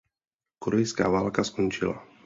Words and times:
Korejská 0.63 1.09
válka 1.11 1.43
skončila. 1.43 2.07